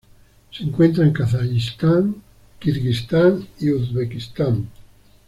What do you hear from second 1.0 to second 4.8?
en Kazajistán, Kirguistán y Uzbekistán.